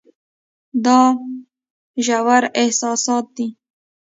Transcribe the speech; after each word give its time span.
دا 0.85 0.99
ژور 2.05 2.43
احساسات 2.61 3.25
دي. 3.35 3.47